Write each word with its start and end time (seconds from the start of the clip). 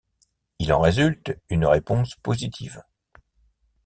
Il 0.57 0.73
en 0.73 0.79
résulte 0.79 1.37
une 1.51 1.63
réponse 1.67 2.15
positive. 2.23 2.81